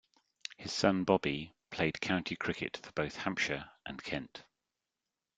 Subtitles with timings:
[0.57, 4.43] His son, Bobby, played county cricket for both Hampshire and Kent.